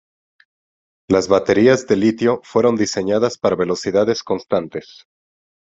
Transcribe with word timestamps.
Las 1.07 1.27
baterías 1.27 1.85
de 1.85 1.95
litio 1.95 2.39
fueron 2.43 2.75
diseñadas 2.75 3.37
para 3.37 3.55
velocidades 3.55 4.23
constantes. 4.23 5.05